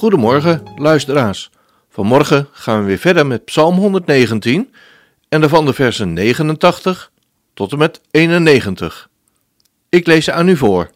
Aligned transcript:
Goedemorgen, 0.00 0.62
luisteraars. 0.76 1.50
Vanmorgen 1.88 2.48
gaan 2.52 2.80
we 2.80 2.86
weer 2.86 2.98
verder 2.98 3.26
met 3.26 3.44
Psalm 3.44 3.76
119 3.76 4.74
en 5.28 5.40
daarvan 5.40 5.64
de 5.64 5.72
versen 5.72 6.12
89 6.12 7.12
tot 7.54 7.72
en 7.72 7.78
met 7.78 8.00
91. 8.10 9.08
Ik 9.88 10.06
lees 10.06 10.24
ze 10.24 10.32
aan 10.32 10.48
u 10.48 10.56
voor. 10.56 10.90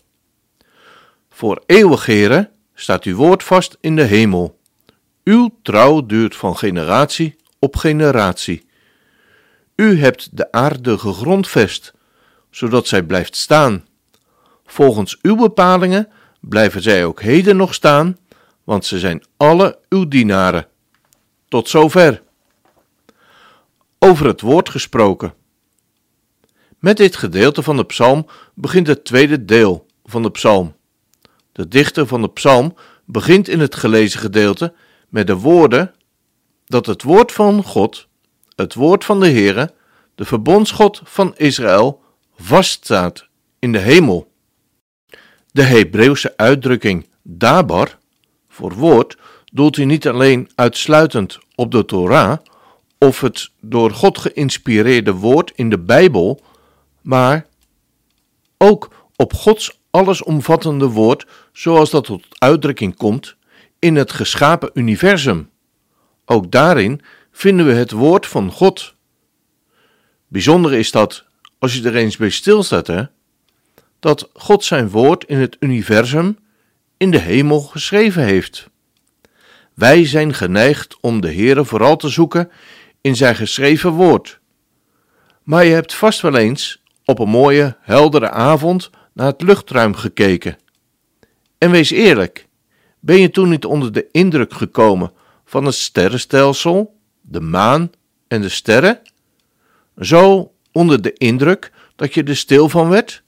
Voor 1.30 1.62
eeuwig, 1.66 2.06
heren, 2.06 2.50
staat 2.74 3.04
uw 3.04 3.16
woord 3.16 3.42
vast 3.42 3.76
in 3.80 3.96
de 3.96 4.02
hemel. 4.02 4.58
Uw 5.24 5.58
trouw 5.62 6.06
duurt 6.06 6.36
van 6.36 6.56
generatie 6.56 7.36
op 7.58 7.76
generatie. 7.76 8.66
U 9.76 10.00
hebt 10.00 10.36
de 10.36 10.52
aarde 10.52 10.98
gegrondvest, 10.98 11.92
zodat 12.50 12.86
zij 12.86 13.02
blijft 13.02 13.36
staan. 13.36 13.84
Volgens 14.66 15.18
uw 15.22 15.36
bepalingen 15.36 16.08
blijven 16.40 16.82
zij 16.82 17.04
ook 17.04 17.22
heden 17.22 17.56
nog 17.56 17.74
staan, 17.74 18.16
want 18.64 18.86
ze 18.86 18.98
zijn 18.98 19.24
alle 19.36 19.78
uw 19.88 20.08
dienaren. 20.08 20.66
Tot 21.48 21.68
zover. 21.68 22.22
Over 23.98 24.26
het 24.26 24.40
woord 24.40 24.68
gesproken. 24.68 25.34
Met 26.78 26.96
dit 26.96 27.16
gedeelte 27.16 27.62
van 27.62 27.76
de 27.76 27.84
psalm 27.84 28.26
begint 28.54 28.86
het 28.86 29.04
tweede 29.04 29.44
deel 29.44 29.86
van 30.04 30.22
de 30.22 30.30
psalm. 30.30 30.76
De 31.52 31.68
dichter 31.68 32.06
van 32.06 32.22
de 32.22 32.30
psalm 32.30 32.74
begint 33.04 33.48
in 33.48 33.60
het 33.60 33.74
gelezen 33.74 34.20
gedeelte 34.20 34.74
met 35.08 35.26
de 35.26 35.36
woorden 35.36 35.94
dat 36.64 36.86
het 36.86 37.02
woord 37.02 37.32
van 37.32 37.62
God, 37.62 38.08
het 38.56 38.74
woord 38.74 39.04
van 39.04 39.20
de 39.20 39.30
Heere, 39.30 39.74
de 40.14 40.24
verbondsgod 40.24 41.00
van 41.04 41.36
Israël, 41.36 42.02
vaststaat 42.36 43.28
in 43.58 43.72
de 43.72 43.78
hemel. 43.78 44.32
De 45.52 45.62
Hebreeuwse 45.62 46.36
uitdrukking 46.36 47.06
dabar, 47.22 47.98
voor 48.54 48.74
woord, 48.74 49.16
doelt 49.52 49.76
hij 49.76 49.84
niet 49.84 50.08
alleen 50.08 50.50
uitsluitend 50.54 51.38
op 51.54 51.70
de 51.70 51.84
Torah 51.84 52.38
of 52.98 53.20
het 53.20 53.50
door 53.60 53.90
God 53.90 54.18
geïnspireerde 54.18 55.12
woord 55.12 55.52
in 55.54 55.70
de 55.70 55.78
Bijbel, 55.78 56.40
maar 57.00 57.46
ook 58.58 59.08
op 59.16 59.32
Gods 59.32 59.80
allesomvattende 59.90 60.88
woord, 60.88 61.26
zoals 61.52 61.90
dat 61.90 62.04
tot 62.04 62.26
uitdrukking 62.38 62.96
komt 62.96 63.36
in 63.78 63.96
het 63.96 64.12
geschapen 64.12 64.70
universum. 64.74 65.50
Ook 66.24 66.50
daarin 66.50 67.00
vinden 67.32 67.66
we 67.66 67.72
het 67.72 67.90
woord 67.90 68.26
van 68.26 68.50
God. 68.50 68.94
Bijzonder 70.28 70.72
is 70.72 70.90
dat, 70.90 71.24
als 71.58 71.74
je 71.74 71.82
er 71.82 71.96
eens 71.96 72.16
bij 72.16 72.30
stilstaat, 72.30 72.86
hè, 72.86 73.02
dat 74.00 74.30
God 74.32 74.64
zijn 74.64 74.88
woord 74.88 75.24
in 75.24 75.38
het 75.38 75.56
universum, 75.60 76.38
in 76.96 77.10
de 77.10 77.18
hemel 77.18 77.60
geschreven 77.60 78.22
heeft. 78.22 78.68
Wij 79.74 80.06
zijn 80.06 80.34
geneigd 80.34 80.96
om 81.00 81.20
de 81.20 81.32
Heere 81.32 81.64
vooral 81.64 81.96
te 81.96 82.08
zoeken 82.08 82.50
in 83.00 83.16
zijn 83.16 83.36
geschreven 83.36 83.90
woord. 83.90 84.40
Maar 85.42 85.64
je 85.64 85.72
hebt 85.72 85.94
vast 85.94 86.20
wel 86.20 86.36
eens 86.36 86.82
op 87.04 87.18
een 87.18 87.28
mooie, 87.28 87.76
heldere 87.80 88.30
avond 88.30 88.90
naar 89.12 89.26
het 89.26 89.42
luchtruim 89.42 89.94
gekeken. 89.94 90.58
En 91.58 91.70
wees 91.70 91.90
eerlijk, 91.90 92.46
ben 93.00 93.20
je 93.20 93.30
toen 93.30 93.48
niet 93.48 93.64
onder 93.64 93.92
de 93.92 94.08
indruk 94.10 94.54
gekomen 94.54 95.12
van 95.44 95.64
het 95.64 95.74
sterrenstelsel, 95.74 96.96
de 97.20 97.40
maan 97.40 97.90
en 98.28 98.40
de 98.40 98.48
sterren? 98.48 99.00
Zo 100.00 100.52
onder 100.72 101.02
de 101.02 101.12
indruk 101.12 101.72
dat 101.96 102.14
je 102.14 102.22
er 102.22 102.36
stil 102.36 102.68
van 102.68 102.88
werd? 102.88 103.22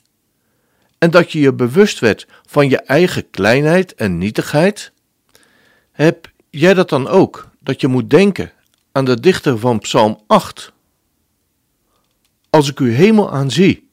En 0.99 1.11
dat 1.11 1.33
je 1.33 1.41
je 1.41 1.53
bewust 1.53 1.99
werd 1.99 2.27
van 2.47 2.69
je 2.69 2.79
eigen 2.79 3.31
kleinheid 3.31 3.95
en 3.95 4.19
nietigheid? 4.19 4.93
Heb 5.93 6.31
jij 6.51 6.75
dat 6.75 6.89
dan 6.89 7.09
ook, 7.09 7.49
dat 7.61 7.81
je 7.81 7.87
moet 7.87 8.11
denken 8.11 8.53
aan 8.93 9.05
de 9.05 9.21
dichter 9.21 9.59
van 9.59 9.79
Psalm 9.79 10.21
8? 10.27 10.73
Als 12.51 12.71
ik 12.71 12.79
uw 12.79 12.91
hemel 12.91 13.33
aanzie 13.33 13.89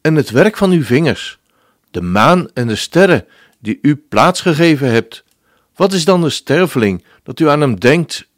en 0.00 0.14
het 0.14 0.30
werk 0.30 0.56
van 0.56 0.70
uw 0.70 0.82
vingers, 0.82 1.38
de 1.90 2.00
maan 2.00 2.48
en 2.54 2.66
de 2.66 2.76
sterren 2.76 3.26
die 3.58 3.78
u 3.82 3.96
plaatsgegeven 3.96 4.90
hebt, 4.90 5.24
wat 5.74 5.92
is 5.92 6.04
dan 6.04 6.20
de 6.20 6.30
sterveling 6.30 7.04
dat 7.22 7.40
u 7.40 7.48
aan 7.48 7.60
hem 7.60 7.80
denkt 7.80 8.28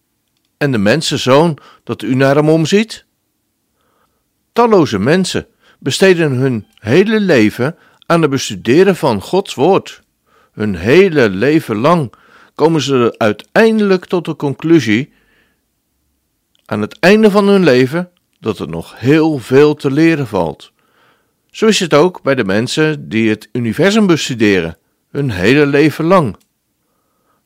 en 0.57 0.73
de 0.73 0.79
mensenzoon 0.79 1.59
dat 1.85 2.03
u 2.03 2.15
naar 2.15 2.37
hem 2.37 2.49
omziet? 2.49 3.05
Talloze 4.53 4.99
mensen 4.99 5.47
besteden 5.79 6.33
hun 6.33 6.67
hele 6.75 7.21
leven 7.21 7.77
aan 8.11 8.23
het 8.23 8.31
bestuderen 8.31 8.97
van 8.97 9.21
Gods 9.21 9.55
woord. 9.55 10.03
Hun 10.53 10.75
hele 10.75 11.29
leven 11.29 11.77
lang 11.77 12.13
komen 12.55 12.81
ze 12.81 13.15
uiteindelijk 13.17 14.05
tot 14.05 14.25
de 14.25 14.37
conclusie, 14.37 15.13
aan 16.65 16.81
het 16.81 16.99
einde 16.99 17.31
van 17.31 17.49
hun 17.49 17.65
leven, 17.65 18.11
dat 18.41 18.59
er 18.59 18.69
nog 18.69 18.99
heel 18.99 19.39
veel 19.39 19.75
te 19.75 19.91
leren 19.91 20.27
valt. 20.27 20.73
Zo 21.51 21.67
is 21.67 21.81
het 21.81 21.95
ook 21.95 22.23
bij 22.23 22.35
de 22.35 22.45
mensen 22.45 23.09
die 23.09 23.29
het 23.29 23.49
universum 23.53 24.07
bestuderen, 24.07 24.79
hun 25.11 25.31
hele 25.31 25.67
leven 25.67 26.05
lang. 26.05 26.37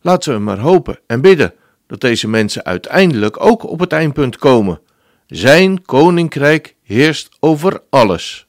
Laten 0.01 0.35
we 0.35 0.39
maar 0.39 0.59
hopen 0.59 0.99
en 1.07 1.21
bidden 1.21 1.55
dat 1.87 2.01
deze 2.01 2.29
mensen 2.29 2.65
uiteindelijk 2.65 3.45
ook 3.45 3.63
op 3.63 3.81
het 3.81 3.93
eindpunt 3.93 4.37
komen. 4.37 4.81
Zijn 5.27 5.85
koninkrijk 5.85 6.75
heerst 6.83 7.37
over 7.41 7.83
alles. 7.91 8.47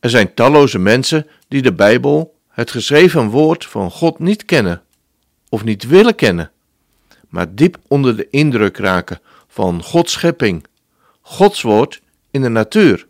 Er 0.00 0.10
zijn 0.10 0.34
talloze 0.34 0.78
mensen 0.78 1.26
die 1.48 1.62
de 1.62 1.72
Bijbel, 1.72 2.38
het 2.48 2.70
geschreven 2.70 3.28
woord 3.28 3.64
van 3.64 3.90
God, 3.90 4.18
niet 4.18 4.44
kennen 4.44 4.82
of 5.48 5.64
niet 5.64 5.86
willen 5.86 6.14
kennen, 6.14 6.50
maar 7.28 7.54
diep 7.54 7.78
onder 7.88 8.16
de 8.16 8.30
indruk 8.30 8.76
raken 8.76 9.20
van 9.48 9.82
Gods 9.82 10.12
schepping, 10.12 10.66
Gods 11.20 11.62
woord 11.62 12.00
in 12.30 12.42
de 12.42 12.48
natuur. 12.48 13.06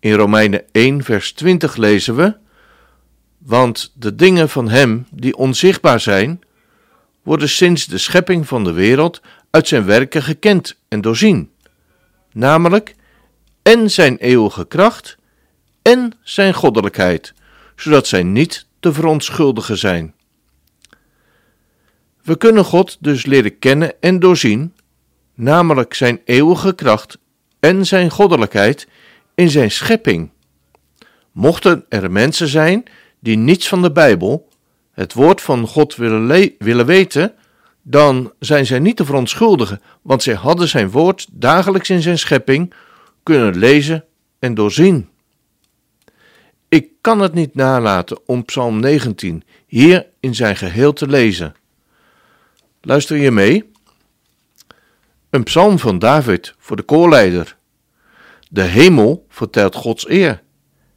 In 0.00 0.12
Romeinen 0.12 0.64
1, 0.72 1.04
vers 1.04 1.32
20 1.32 1.76
lezen 1.76 2.16
we: 2.16 2.36
Want 3.38 3.92
de 3.94 4.14
dingen 4.14 4.48
van 4.48 4.68
Hem 4.68 5.06
die 5.10 5.36
onzichtbaar 5.36 6.00
zijn, 6.00 6.40
worden 7.22 7.48
sinds 7.48 7.86
de 7.86 7.98
schepping 7.98 8.48
van 8.48 8.64
de 8.64 8.72
wereld 8.72 9.20
uit 9.50 9.68
zijn 9.68 9.84
werken 9.84 10.22
gekend 10.22 10.80
en 10.88 11.00
doorzien, 11.00 11.50
namelijk 12.32 12.94
en 13.62 13.90
zijn 13.90 14.16
eeuwige 14.16 14.66
kracht 14.66 15.16
en 15.86 16.12
zijn 16.22 16.54
goddelijkheid, 16.54 17.34
zodat 17.76 18.06
zij 18.06 18.22
niet 18.22 18.66
te 18.80 18.92
verontschuldigen 18.92 19.78
zijn. 19.78 20.14
We 22.22 22.36
kunnen 22.36 22.64
God 22.64 22.96
dus 23.00 23.26
leren 23.26 23.58
kennen 23.58 24.00
en 24.00 24.18
doorzien, 24.18 24.74
namelijk 25.34 25.94
zijn 25.94 26.20
eeuwige 26.24 26.74
kracht 26.74 27.18
en 27.60 27.86
zijn 27.86 28.10
goddelijkheid 28.10 28.88
in 29.34 29.50
zijn 29.50 29.70
schepping. 29.70 30.30
Mochten 31.32 31.84
er 31.88 32.10
mensen 32.10 32.48
zijn 32.48 32.84
die 33.20 33.36
niets 33.36 33.68
van 33.68 33.82
de 33.82 33.92
Bijbel, 33.92 34.48
het 34.92 35.12
woord 35.12 35.40
van 35.40 35.66
God 35.66 35.96
willen, 35.96 36.54
willen 36.58 36.86
weten, 36.86 37.32
dan 37.82 38.32
zijn 38.38 38.66
zij 38.66 38.78
niet 38.78 38.96
te 38.96 39.04
verontschuldigen, 39.04 39.80
want 40.02 40.22
zij 40.22 40.34
hadden 40.34 40.68
zijn 40.68 40.90
woord 40.90 41.26
dagelijks 41.30 41.90
in 41.90 42.02
zijn 42.02 42.18
schepping 42.18 42.74
kunnen 43.22 43.56
lezen 43.56 44.04
en 44.38 44.54
doorzien. 44.54 45.14
Ik 46.68 46.88
kan 47.00 47.20
het 47.20 47.34
niet 47.34 47.54
nalaten 47.54 48.18
om 48.26 48.44
Psalm 48.44 48.80
19 48.80 49.42
hier 49.66 50.06
in 50.20 50.34
zijn 50.34 50.56
geheel 50.56 50.92
te 50.92 51.08
lezen. 51.08 51.54
Luister 52.80 53.16
je 53.16 53.30
mee? 53.30 53.70
Een 55.30 55.42
psalm 55.42 55.78
van 55.78 55.98
David 55.98 56.54
voor 56.58 56.76
de 56.76 56.82
koorleider. 56.82 57.56
De 58.50 58.62
hemel 58.62 59.26
vertelt 59.28 59.74
Gods 59.74 60.08
eer. 60.08 60.42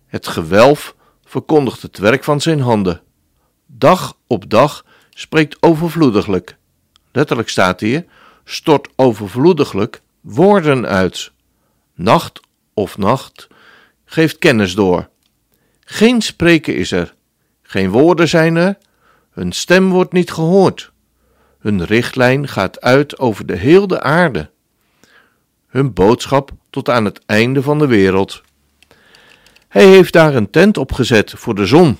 Het 0.07 0.27
gewelf 0.27 0.95
verkondigt 1.23 1.81
het 1.81 1.97
werk 1.97 2.23
van 2.23 2.41
zijn 2.41 2.59
handen. 2.59 3.01
Dag 3.65 4.17
op 4.27 4.49
dag 4.49 4.85
spreekt 5.09 5.57
overvloediglijk. 5.59 6.57
Letterlijk 7.11 7.49
staat 7.49 7.79
hier: 7.79 8.05
stort 8.43 8.89
overvloediglijk 8.95 10.01
woorden 10.21 10.85
uit. 10.85 11.31
Nacht 11.93 12.39
of 12.73 12.97
nacht 12.97 13.47
geeft 14.05 14.37
kennis 14.37 14.75
door. 14.75 15.08
Geen 15.91 16.21
spreken 16.21 16.75
is 16.75 16.91
er, 16.91 17.15
geen 17.61 17.89
woorden 17.89 18.27
zijn 18.27 18.55
er, 18.55 18.77
hun 19.31 19.51
stem 19.51 19.89
wordt 19.89 20.13
niet 20.13 20.31
gehoord. 20.31 20.91
Hun 21.59 21.85
richtlijn 21.85 22.47
gaat 22.47 22.81
uit 22.81 23.19
over 23.19 23.45
de 23.45 23.55
hele 23.55 24.01
aarde. 24.01 24.49
Hun 25.67 25.93
boodschap 25.93 26.51
tot 26.69 26.89
aan 26.89 27.05
het 27.05 27.21
einde 27.25 27.61
van 27.61 27.79
de 27.79 27.87
wereld. 27.87 28.41
Hij 29.67 29.85
heeft 29.85 30.13
daar 30.13 30.35
een 30.35 30.49
tent 30.49 30.77
opgezet 30.77 31.33
voor 31.35 31.55
de 31.55 31.65
zon. 31.65 31.97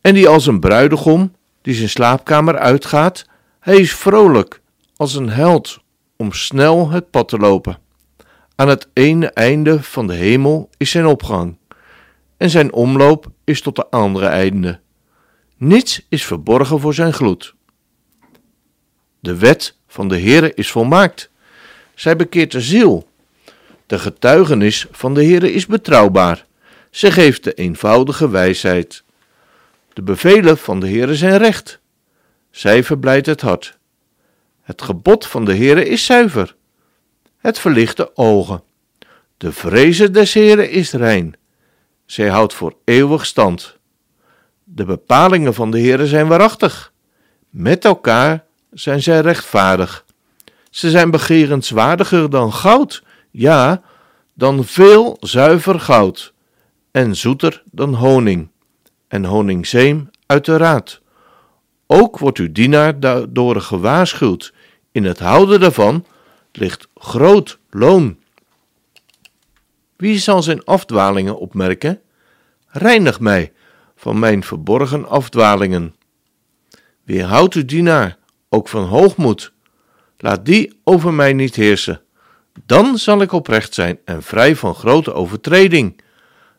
En 0.00 0.14
die 0.14 0.28
als 0.28 0.46
een 0.46 0.60
bruidegom 0.60 1.34
die 1.62 1.74
zijn 1.74 1.88
slaapkamer 1.88 2.58
uitgaat, 2.58 3.26
hij 3.60 3.76
is 3.76 3.94
vrolijk 3.94 4.60
als 4.96 5.14
een 5.14 5.30
held 5.30 5.80
om 6.16 6.32
snel 6.32 6.90
het 6.90 7.10
pad 7.10 7.28
te 7.28 7.38
lopen. 7.38 7.78
Aan 8.54 8.68
het 8.68 8.88
ene 8.92 9.30
einde 9.30 9.82
van 9.82 10.06
de 10.06 10.14
hemel 10.14 10.70
is 10.76 10.90
zijn 10.90 11.06
opgang, 11.06 11.56
en 12.44 12.50
zijn 12.50 12.72
omloop 12.72 13.26
is 13.44 13.60
tot 13.60 13.76
de 13.76 13.88
andere 13.90 14.26
einde. 14.26 14.80
Niets 15.56 16.06
is 16.08 16.24
verborgen 16.24 16.80
voor 16.80 16.94
zijn 16.94 17.12
gloed. 17.12 17.54
De 19.20 19.36
wet 19.36 19.76
van 19.86 20.08
de 20.08 20.20
Heere 20.20 20.54
is 20.54 20.70
volmaakt. 20.70 21.30
Zij 21.94 22.16
bekeert 22.16 22.52
de 22.52 22.60
ziel. 22.60 23.08
De 23.86 23.98
getuigenis 23.98 24.86
van 24.90 25.14
de 25.14 25.24
Heere 25.24 25.52
is 25.52 25.66
betrouwbaar. 25.66 26.46
Zij 26.90 27.10
geeft 27.10 27.44
de 27.44 27.54
eenvoudige 27.54 28.30
wijsheid. 28.30 29.04
De 29.92 30.02
bevelen 30.02 30.58
van 30.58 30.80
de 30.80 30.88
Heere 30.88 31.14
zijn 31.14 31.38
recht. 31.38 31.80
Zij 32.50 32.84
verblijdt 32.84 33.26
het 33.26 33.40
hart. 33.40 33.78
Het 34.62 34.82
gebod 34.82 35.26
van 35.26 35.44
de 35.44 35.56
Heere 35.56 35.88
is 35.88 36.04
zuiver. 36.04 36.56
Het 37.38 37.58
verlicht 37.58 37.96
de 37.96 38.16
ogen. 38.16 38.62
De 39.36 39.52
vrezen 39.52 40.12
des 40.12 40.34
Heeren 40.34 40.70
is 40.70 40.92
rein. 40.92 41.36
Zij 42.06 42.28
houdt 42.28 42.54
voor 42.54 42.74
eeuwig 42.84 43.26
stand. 43.26 43.78
De 44.64 44.84
bepalingen 44.84 45.54
van 45.54 45.70
de 45.70 45.80
Heere 45.80 46.06
zijn 46.06 46.28
waarachtig. 46.28 46.92
Met 47.50 47.84
elkaar 47.84 48.44
zijn 48.70 49.02
zij 49.02 49.20
rechtvaardig. 49.20 50.04
Ze 50.70 50.90
zijn 50.90 51.10
begerenswaardiger 51.10 52.30
dan 52.30 52.52
goud, 52.52 53.02
ja, 53.30 53.82
dan 54.34 54.64
veel 54.64 55.16
zuiver 55.20 55.80
goud, 55.80 56.32
en 56.90 57.16
zoeter 57.16 57.62
dan 57.70 57.94
honing, 57.94 58.48
en 59.08 59.24
honingzeem 59.24 60.10
uit 60.26 60.44
de 60.44 60.56
raad. 60.56 61.00
Ook 61.86 62.18
wordt 62.18 62.38
uw 62.38 62.52
dienaar 62.52 63.00
daardoor 63.00 63.60
gewaarschuwd. 63.60 64.52
In 64.92 65.04
het 65.04 65.18
houden 65.18 65.60
daarvan 65.60 66.06
ligt 66.52 66.88
groot 66.94 67.58
loon. 67.70 68.18
Wie 70.04 70.18
zal 70.18 70.42
zijn 70.42 70.64
afdwalingen 70.64 71.38
opmerken? 71.38 72.00
Reinig 72.66 73.20
mij 73.20 73.52
van 73.96 74.18
mijn 74.18 74.42
verborgen 74.42 75.08
afdwalingen. 75.08 75.94
Weerhoud 77.04 77.54
uw 77.54 77.64
dienaar 77.64 78.18
ook 78.48 78.68
van 78.68 78.84
hoogmoed. 78.84 79.52
Laat 80.16 80.44
die 80.44 80.80
over 80.82 81.14
mij 81.14 81.32
niet 81.32 81.54
heersen. 81.54 82.02
Dan 82.66 82.98
zal 82.98 83.20
ik 83.20 83.32
oprecht 83.32 83.74
zijn 83.74 83.98
en 84.04 84.22
vrij 84.22 84.56
van 84.56 84.74
grote 84.74 85.12
overtreding. 85.12 86.00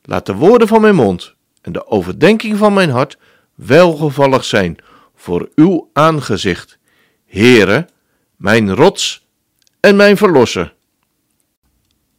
Laat 0.03 0.25
de 0.25 0.33
woorden 0.33 0.67
van 0.67 0.81
mijn 0.81 0.95
mond 0.95 1.35
en 1.61 1.71
de 1.71 1.87
overdenking 1.87 2.57
van 2.57 2.73
mijn 2.73 2.89
hart 2.89 3.17
welgevallig 3.55 4.43
zijn 4.43 4.77
voor 5.15 5.49
uw 5.55 5.89
aangezicht, 5.93 6.77
Heere, 7.25 7.87
mijn 8.35 8.75
rots 8.75 9.25
en 9.79 9.95
mijn 9.95 10.17
verlosser. 10.17 10.73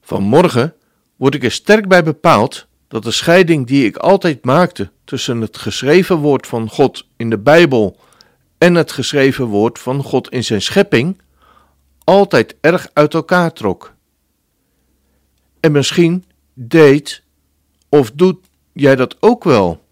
Vanmorgen 0.01 0.76
word 1.17 1.35
ik 1.35 1.45
er 1.45 1.51
sterk 1.51 1.89
bij 1.89 2.03
bepaald 2.03 2.67
dat 2.89 3.03
de 3.03 3.11
scheiding 3.11 3.67
die 3.67 3.87
ik 3.87 3.97
altijd 3.97 4.45
maakte 4.45 4.91
tussen 5.05 5.41
het 5.41 5.57
geschreven 5.57 6.17
woord 6.17 6.47
van 6.47 6.69
God 6.69 7.07
in 7.17 7.31
de 7.31 7.39
Bijbel 7.39 8.01
en 8.59 8.75
het 8.75 8.93
geschreven 8.93 9.45
woord 9.45 9.79
van 9.79 10.03
God 10.03 10.31
in 10.31 10.45
zijn 10.45 10.63
schepping 10.63 11.21
altijd 12.05 12.57
erg 12.61 12.89
uit 12.93 13.15
elkaar 13.15 13.53
trok. 13.53 13.95
En 15.61 15.73
misschien 15.73 16.25
deed 16.55 17.23
of 17.89 18.13
doet 18.13 18.39
jij 18.73 18.97
dat 18.97 19.17
ook 19.21 19.45
wel? 19.45 19.85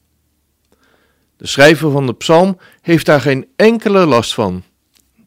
De 1.36 1.46
schrijver 1.46 1.90
van 1.90 2.06
de 2.06 2.14
psalm 2.14 2.58
heeft 2.80 3.06
daar 3.06 3.20
geen 3.20 3.48
enkele 3.56 4.06
last 4.06 4.34
van. 4.34 4.62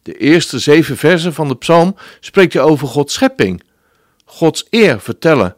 De 0.04 0.18
eerste 0.18 0.60
zeven 0.60 0.98
versen 0.98 1.34
van 1.34 1.48
de 1.48 1.56
psalm 1.56 1.96
spreekt 2.20 2.54
je 2.54 2.60
over 2.60 2.88
Gods 2.88 3.14
schepping, 3.14 3.64
Gods 4.26 4.68
eer 4.70 5.00
vertellen 5.00 5.57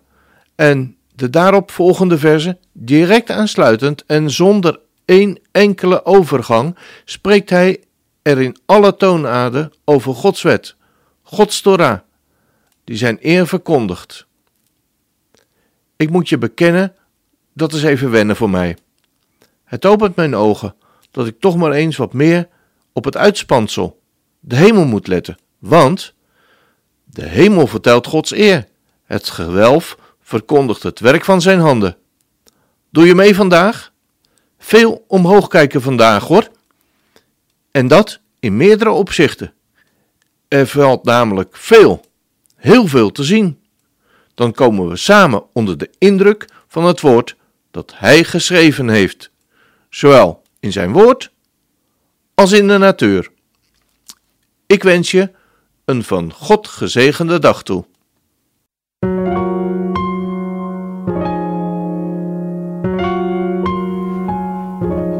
en 0.59 0.97
de 1.15 1.29
daarop 1.29 1.71
volgende 1.71 2.17
versen, 2.17 2.59
direct 2.71 3.29
aansluitend 3.29 4.06
en 4.06 4.31
zonder 4.31 4.79
één 5.06 5.39
enkele 5.51 6.06
overgang, 6.06 6.77
spreekt 7.06 7.50
hij 7.50 7.83
er 8.21 8.41
in 8.41 8.57
alle 8.65 8.95
toonaarden 8.95 9.73
over 9.85 10.13
Gods 10.13 10.41
wet, 10.41 10.75
Gods 11.21 11.61
Torah, 11.61 12.00
die 12.83 12.97
zijn 12.97 13.17
eer 13.21 13.47
verkondigt. 13.47 14.27
Ik 15.95 16.09
moet 16.09 16.29
je 16.29 16.38
bekennen, 16.38 16.95
dat 17.53 17.73
is 17.73 17.83
even 17.83 18.12
wennen 18.12 18.35
voor 18.35 18.50
mij. 18.50 18.77
Het 19.63 19.85
opent 19.85 20.15
mijn 20.15 20.35
ogen 20.35 20.75
dat 21.12 21.27
ik 21.27 21.39
toch 21.39 21.55
maar 21.55 21.71
eens 21.71 21.97
wat 21.97 22.13
meer 22.13 22.47
op 22.94 23.03
het 23.03 23.17
uitspansel, 23.17 24.01
de 24.39 24.55
hemel 24.55 24.85
moet 24.85 25.07
letten, 25.07 25.38
want 25.59 26.13
de 27.03 27.25
hemel 27.25 27.67
vertelt 27.67 28.07
Gods 28.07 28.31
eer, 28.31 28.67
het 29.03 29.29
gewelf 29.29 29.97
verkondigt 30.29 30.83
het 30.83 30.99
werk 30.99 31.25
van 31.25 31.41
zijn 31.41 31.59
handen. 31.59 31.97
Doe 32.89 33.05
je 33.05 33.15
mee 33.15 33.35
vandaag? 33.35 33.91
Veel 34.57 35.05
omhoog 35.07 35.47
kijken 35.47 35.81
vandaag 35.81 36.23
hoor. 36.23 36.47
En 37.71 37.87
dat 37.87 38.19
in 38.39 38.57
meerdere 38.57 38.89
opzichten. 38.89 39.53
Er 40.47 40.67
valt 40.67 41.03
namelijk 41.03 41.55
veel, 41.55 42.05
heel 42.55 42.87
veel 42.87 43.11
te 43.11 43.23
zien. 43.23 43.59
Dan 44.33 44.51
komen 44.51 44.89
we 44.89 44.95
samen 44.95 45.43
onder 45.53 45.77
de 45.77 45.89
indruk 45.97 46.49
van 46.67 46.85
het 46.85 47.01
woord 47.01 47.35
dat 47.71 47.93
Hij 47.95 48.23
geschreven 48.23 48.89
heeft, 48.89 49.31
zowel 49.89 50.41
in 50.59 50.71
zijn 50.71 50.91
woord 50.91 51.31
als 52.33 52.51
in 52.51 52.67
de 52.67 52.77
natuur. 52.77 53.29
Ik 54.65 54.83
wens 54.83 55.11
je 55.11 55.31
een 55.85 56.03
van 56.03 56.33
God 56.33 56.67
gezegende 56.67 57.39
dag 57.39 57.63
toe. 57.63 57.85